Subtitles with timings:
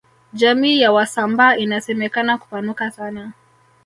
[0.33, 3.31] jamii ya wasambaa inasemekana kupanuka sana